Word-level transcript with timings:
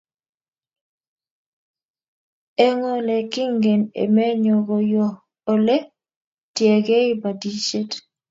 Eng' 2.65 2.85
ole 2.93 3.17
kingen 3.33 3.81
emenyo 4.03 4.55
ko 4.67 4.75
yoo 4.91 5.13
ole 5.53 5.75
tiegei 6.55 7.09
batishet 7.21 7.89